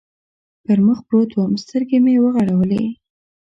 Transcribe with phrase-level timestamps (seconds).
[0.63, 2.83] پر مخ پروت ووم، سترګې مې و غړولې.